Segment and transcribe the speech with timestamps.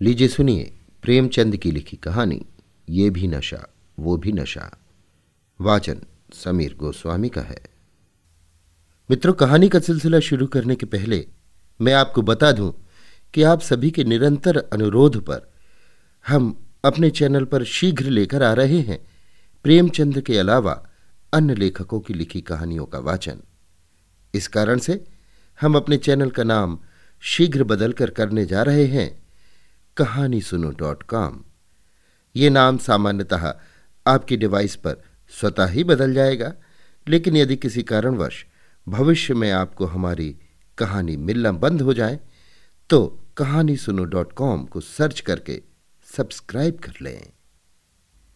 [0.00, 2.46] लीजिए सुनिए प्रेमचंद की लिखी कहानी,
[2.88, 4.78] ये भी नशा, वो भी नशा।
[5.60, 6.00] वाचन
[6.34, 7.62] समीर गोस्वामी का है।
[9.10, 11.26] मित्रों, कहानी का सिलसिला शुरू करने के पहले
[11.80, 12.86] मैं आपको बता दूँ
[13.34, 15.52] कि आप सभी के निरंतर अनुरोध पर
[16.28, 19.06] हम अपने चैनल पर शीघ्र लेकर आ रहे हैं
[19.62, 20.86] प्रेमचंद के अलावा
[21.32, 23.40] अन्य लेखकों की लिखी कहानियों का वाचन।
[24.34, 25.04] इस कारण से
[25.60, 26.78] हम अपने चैनल का नाम
[27.20, 29.25] शीघ्र बदलकर करने जा रहे हैं।
[29.96, 31.38] कहानी सुनो डॉट कॉम।
[32.34, 33.52] ये नाम सामान्यतः
[34.06, 34.96] आपकी डिवाइस पर
[35.32, 36.52] स्वतः ही बदल जाएगा,
[37.06, 38.44] लेकिन यदि किसी कारणवश
[38.86, 40.28] भविष्य में आपको हमारी
[40.78, 42.18] कहानी मिलना बंद हो जाए
[42.90, 43.00] तो
[43.36, 45.60] कहानी सुनो डॉट कॉम को सर्च करके
[46.08, 47.32] सब्सक्राइब कर लें।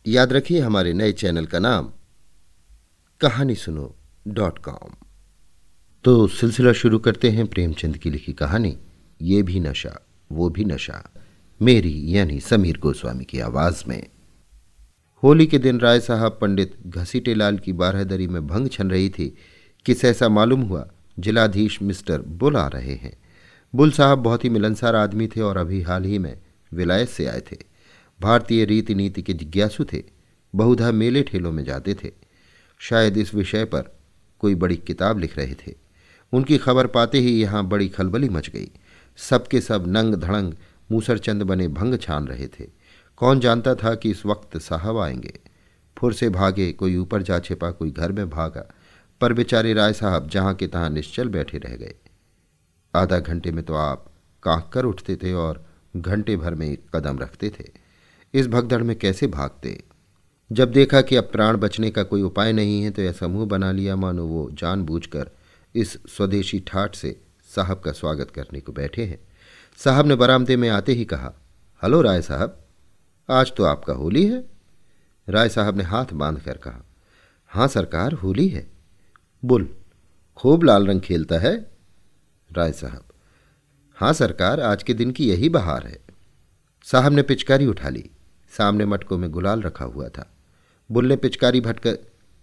[0.07, 1.93] याद रखिए हमारे नए चैनल का नाम
[3.21, 3.95] कहानी सुनो
[4.29, 4.97] डॉट कॉम।
[6.05, 8.77] तो सिलसिला शुरू करते हैं प्रेमचंद की लिखी कहानी,
[9.21, 9.99] ये भी नशा,
[10.33, 11.11] वो भी नशा।
[11.63, 14.07] मेरी, यानी समीर गोस्वामी की आवाज़ में।
[15.23, 19.37] होली के दिन राय साहब पंडित घसीटे लाल की बारहदरी में भंग छन रही थी
[19.87, 23.17] कि ऐसा मालूम हुआ जिलाधीश मिस्टर बुल आ रहे हैं।
[23.75, 26.39] बुल साहब बहुत ही मिलनसार आदमी थे और अभी हाल ही में
[26.75, 27.57] विलायत से आए थे।
[28.21, 30.03] भारतीय रीति नीति के जिज्ञासु थे,
[30.55, 32.11] बहुधा मेले ठेलों में जाते थे।
[32.79, 33.99] शायद इस विषय पर
[34.39, 35.75] कोई बड़ी किताब लिख रहे थे।
[36.33, 38.71] उनकी खबर पाते ही यहाँ बड़ी खलबली मच गई।
[39.17, 40.55] सबके सब नंग धड़ंग
[40.93, 42.67] मूसरचंद बने भंग छान रहे थे।
[43.17, 45.39] कौन जानता था कि इस वक्त साहब आएँगे?
[45.99, 48.75] फुर से भागे, कोई ऊपर जा छिपा, कोई घर में भागा।
[49.21, 51.95] पर बेचारे राय साहब जहाँ के तहां निश्चल बैठे रह गए।
[52.95, 57.19] आधा घंटे में तो आप कांक कर उठते थे और घंटे भर में एक कदम
[57.19, 57.65] रखते थे।
[58.35, 59.83] इस भगदड़ में कैसे भागते?
[60.53, 63.73] जब देखा कि अब प्राण बचने का कोई उपाय नहीं है तो यह समूह बना
[63.73, 65.31] लिया। मानो वो जानबूझकर
[65.75, 69.30] इस स्वदेशी ठाठ से साहब का स्वागत करने को बैठे हैं।
[69.77, 71.33] साहब ने बरामदे में आते ही कहा,
[71.83, 72.65] हलो राय साहब,
[73.31, 74.45] आज तो आपका होली है।
[75.29, 76.85] राय साहब ने हाथ बाँध कर कहा
[77.47, 78.71] हाँ सरकार, होली है।
[79.45, 79.69] बुल,
[80.37, 81.71] खूब लाल रंग खेलता है?
[82.51, 83.05] राय साहब
[83.97, 85.99] हाँ सरकार, आज के दिन की यही बहार है।
[86.85, 88.11] साहब ने पिचकारी उठा ली,
[88.59, 90.31] सामने मटकों में गुलाल रखा हुआ था।
[90.91, 91.99] बुल ने पिचकारी भटकर,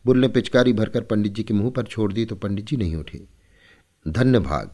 [0.06, 2.96] बुल ने पिचकारी भरकर पंडित जी के मुँह पर छोड़ दी तो पंडित जी नहीं
[2.96, 3.24] उठे।
[4.08, 4.72] धन्य भाग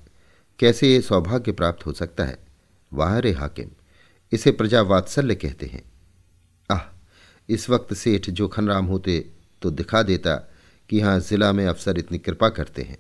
[0.60, 2.38] कैसे ये सौभाग्य प्राप्त हो सकता है?
[2.94, 3.70] वाह रे हाकिम,
[4.32, 5.84] इसे प्रजा वात्सल्य कहते हैं।
[6.70, 6.82] आह,
[7.50, 9.20] इस वक्त सेठ जोखन राम होते
[9.62, 10.36] तो दिखा देता
[10.90, 12.98] कि यहाँ जिला में अफसर इतनी कृपा करते हैं।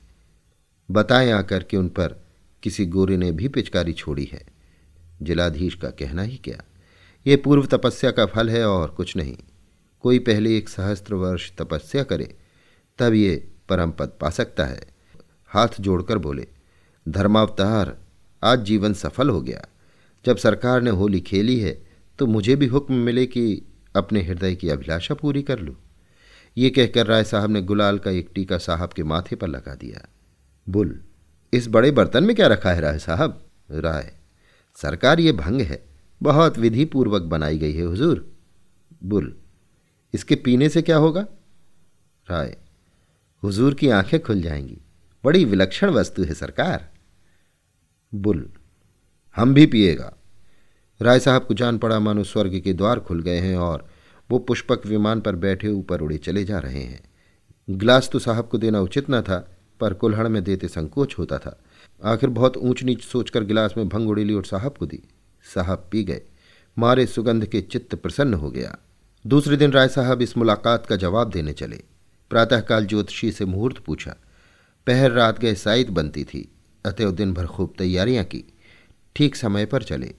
[0.90, 2.16] बताएँ आकर कि उन पर
[2.64, 4.46] किसी गोरे ने भी पिचकारी छोड़ी है।
[5.22, 6.64] जिलाधीश का कहना ही क्या?
[7.26, 9.38] ये पूर्व तपस्या का फल है और कुछ नहीं।
[10.04, 12.36] कोई पहले एक सहस्त्र वर्ष तपस्या करे,
[13.00, 13.36] तब ये
[13.70, 14.82] परम पद पा सकता है।
[15.48, 16.48] हाथ जोड़कर बोले
[17.08, 17.98] धर्मावतार,
[18.44, 19.66] आज जीवन सफल हो गया।
[20.26, 21.72] जब सरकार ने होली खेली है
[22.20, 23.62] तो मुझे भी हुक्म मिले कि
[23.96, 25.76] अपने हृदय की अभिलाषा पूरी कर लूँ।
[26.58, 30.08] ये कहकर राय साहब ने गुलाल का एक टीका साहब के माथे पर लगा दिया।
[30.68, 31.00] बुल,
[31.54, 33.46] इस बड़े बर्तन में क्या रखा है राय साहब?
[33.72, 34.14] राय,
[34.76, 35.84] सरकार ये भंग है,
[36.22, 38.32] बहुत विधि पूर्वक बनाई गई है, हुजूर।
[39.04, 39.36] बुल,
[40.14, 41.26] इसके पीने से क्या होगा?
[42.28, 42.58] राय,
[43.44, 44.78] हुजूर की आँखें खुल जाएँगी।
[45.24, 46.93] बड़ी विलक्षण वस्तु है सरकार।
[48.16, 48.50] बुल।
[49.36, 50.14] हम भी पिएगा।
[51.02, 53.88] राय साहब को जान पड़ा मानो स्वर्ग के द्वार खुल गए हैं और
[54.32, 57.04] वो पुष्पक विमान पर बैठे ऊपर उड़े चले जा रहे हैं।
[57.70, 61.60] गिलास तो साहब को देना उचित न था, पर कुल्हड़ में देते संकोच होता था।
[62.04, 65.04] आखिर बहुत ऊंच नीच सोचकर गिलास में भंग उड़ेली और साहब को दी।
[65.56, 66.22] साहब पी गए।
[66.80, 68.78] मारे सुगंध के चित्त प्रसन्न हो गया।
[69.28, 71.84] दूसरे दिन राय साहब इस मुलाकात का जवाब देने चले।
[72.30, 74.16] प्रातःकाल ज्योतिषी से मुहूर्त पूछा।
[74.88, 76.53] पहर रात गए साइत बनती थी।
[76.86, 78.44] अतएव दिन भर खूब तैयारियाँ की।
[79.16, 80.14] ठीक समय पर चले।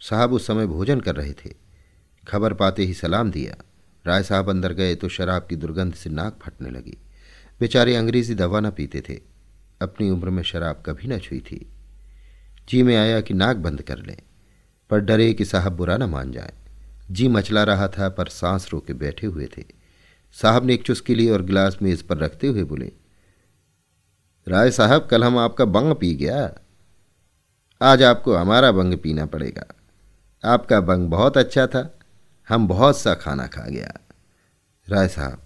[0.00, 1.54] साहब उस समय भोजन कर रहे थे।
[2.28, 3.56] खबर पाते ही सलाम दिया।
[4.04, 6.96] राय साहब अंदर गए तो शराब की दुर्गंध से नाक फटने लगी।
[7.60, 9.20] बेचारे अंग्रेज़ी दवा न पीते थे।
[9.82, 11.66] अपनी उम्र में शराब कभी न छुई थी।
[12.68, 14.16] जी में आया कि नाक बंद कर लें,
[14.90, 16.52] पर डरे कि साहब बुरा न मान जाए।
[17.10, 19.64] जी मचला रहा था पर सांस रोके बैठे हुए थे।
[20.36, 22.92] साहब ने एक चुस्की ली और गिलास मेज पर रखते हुए बोले
[24.48, 26.54] राय साहब, कल हम आपका बंग पी गया।
[27.82, 29.66] आज आपको हमारा बंग पीना पड़ेगा।
[30.44, 31.98] आपका बंग बहुत अच्छा था।
[32.48, 33.92] हम बहुत सा खाना खा गया।
[34.88, 35.38] राय साहब,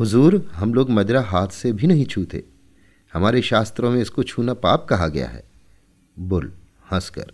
[0.00, 2.44] हुजूर, हम लोग मदरा हाथ से भी नहीं छूते।
[3.12, 5.44] हमारे शास्त्रों में इसको छूना पाप कहा गया है।
[6.18, 6.52] बुल,
[6.92, 7.32] हंसकर,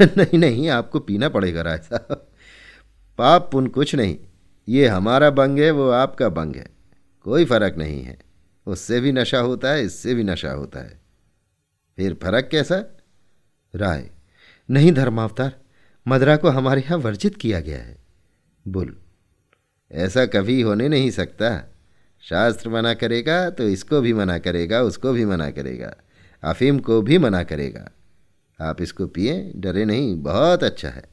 [0.16, 2.26] नहीं नहीं, आपको पीना पड़ेगा राय साहब।
[3.18, 4.18] पाप पुन कुछ नहीं।
[4.68, 6.66] ये हमारा बंग है, वो आपका बंग है।
[7.24, 8.23] कोई फ़र्क नहीं है।
[8.66, 11.00] उससे भी नशा होता है, इससे भी नशा होता है।
[11.98, 12.82] फिर फ़र्क कैसा?
[13.74, 14.10] राय,
[14.68, 15.52] नहीं धर्मावतार
[16.06, 17.96] मदरा को हमारे यहाँ वर्जित किया गया है।
[18.64, 18.96] बुल,
[19.90, 21.50] ऐसा कभी होने नहीं सकता।
[22.22, 25.94] शास्त्र मना करेगा तो इसको भी मना करेगा, उसको भी मना करेगा,
[26.42, 27.90] अफीम को भी मना करेगा।
[28.58, 31.04] आप इसको पिए, डरे नहीं, बहुत अच्छा है।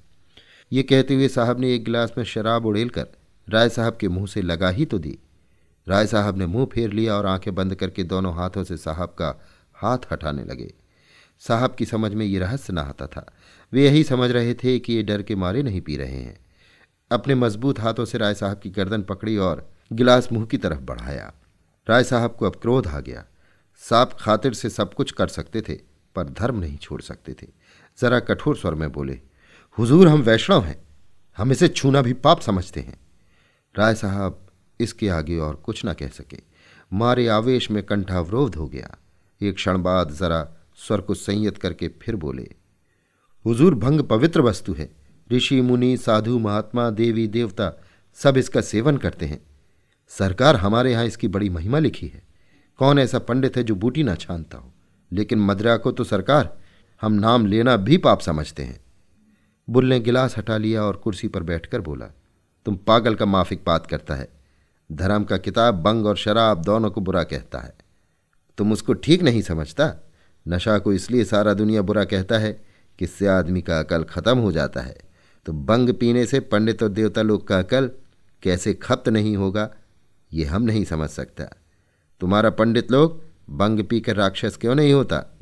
[0.72, 3.08] ये कहते हुए साहब ने एक गिलास में शराब उड़ेल कर
[3.48, 5.18] राय साहब के मुँह से लगा ही तो दी।
[5.88, 9.42] राय साहब ने मुँह फेर लिया और आँखें बंद करके दोनों हाथों से साहब का
[9.76, 10.74] हाथ हटाने लगे।
[11.40, 13.34] साहब की समझ में ये रहस्य न आता था।
[13.74, 16.46] वे यही समझ रहे थे कि ये डर के मारे नहीं पी रहे हैं।
[17.12, 21.34] अपने मज़बूत हाथों से राय साहब की गर्दन पकड़ी और गिलास मुँह की तरफ़ बढ़ाया।
[21.90, 23.26] राय साहब को अब क्रोध आ गया।
[23.78, 25.74] साफ़ खातिर से सब कुछ कर सकते थे,
[26.16, 27.48] पर धर्म नहीं छोड़ सकते थे।
[28.02, 29.20] जरा कठोर स्वर में बोले,
[29.78, 30.84] हुजूर, हम वैष्णव हैं।
[31.38, 33.00] हम इसे छूना भी पाप समझते हैं।
[33.78, 34.51] राय साहब
[34.82, 36.40] इसके आगे और कुछ न कह सके।
[36.94, 38.98] मारे आवेश में कंठावरोध हो गया।
[39.42, 40.48] एक क्षण बाद जरा
[40.78, 42.48] स्वर को संयत करके फिर बोले,
[43.46, 44.90] हुजूर, भंग पवित्र वस्तु है।
[45.32, 47.82] ऋषि, मुनि, साधु, महात्मा, देवी, देवता
[48.14, 49.42] सब इसका सेवन करते हैं।
[50.10, 52.24] सरकार हमारे यहाँ इसकी बड़ी महिमा लिखी है।
[52.78, 54.72] कौन ऐसा पंडित है जो बूटी ना छानता हो?
[55.12, 56.58] लेकिन मदरा को तो सरकार,
[57.02, 58.80] हम नाम लेना भी पाप समझते हैं।
[59.70, 62.06] बुल ने गिलास हटा लिया और कुर्सी पर बैठकर बोला,
[62.66, 64.41] तुम पागल का माफिक बात करता है।
[64.92, 67.74] धर्म का किताब, बंग और शराब दोनों को बुरा कहता है।
[68.58, 69.94] तुम उसको ठीक नहीं समझता?
[70.48, 72.52] नशा को इसलिए सारा दुनिया बुरा कहता है
[73.00, 74.98] कि इससे आदमी का अकल खत्म हो जाता है।
[75.46, 77.92] तो बंग पीने से पंडित और देवता लोग का अकल
[78.44, 79.70] कैसे खप्त नहीं होगा,
[80.34, 81.44] ये हम नहीं समझ सकता।
[82.22, 85.38] तुम्हारा पंडित लोग बंग पीकर राक्षस क्यों नहीं होता?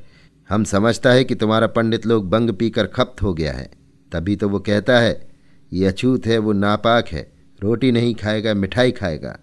[0.50, 3.70] हम समझता है कि तुम्हारा पंडित लोग बंग पीकर खप्त हो गया है।
[4.12, 5.30] तभी तो वो कहता है,
[5.74, 9.40] ये अछूत है, वो नापाक है। रोटी नहीं खाएगा, मिठाई खाएगा।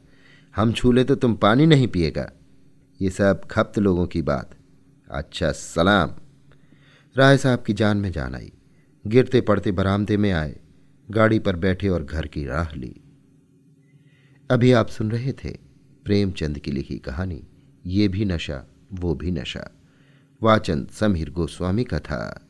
[0.56, 2.32] हम छूले तो तुम पानी नहीं पिएगा।
[3.00, 4.54] ये सब खप्त लोगों की बात।
[5.10, 6.10] अच्छा सलाम।
[7.16, 8.52] राय साहब की जान में जान आई।
[9.06, 10.56] गिरते पड़ते बरामदे में आए।
[11.10, 13.00] गाड़ी पर बैठे और घर की राह ली।
[14.50, 15.56] अभी आप सुन रहे थे
[16.04, 17.46] प्रेमचंद की लिखी कहानी,
[17.86, 19.70] ये भी नशा, वो भी नशा।
[20.42, 22.45] वाचन समीर गोस्वामी का था।